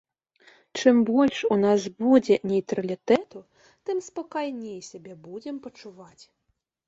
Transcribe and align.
Чым 0.79 0.95
больш 1.09 1.37
у 1.55 1.57
нас 1.65 1.81
будзе 2.03 2.35
нейтралітэту, 2.53 3.39
тым 3.89 3.97
спакайней 4.09 4.79
сябе 4.89 5.13
будзем 5.29 5.55
пачуваць. 5.67 6.21